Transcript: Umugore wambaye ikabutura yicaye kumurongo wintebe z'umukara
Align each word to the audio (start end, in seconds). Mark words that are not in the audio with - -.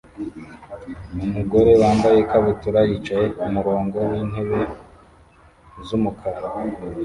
Umugore 1.25 1.71
wambaye 1.81 2.17
ikabutura 2.21 2.79
yicaye 2.89 3.27
kumurongo 3.37 3.97
wintebe 4.09 4.59
z'umukara 5.87 6.39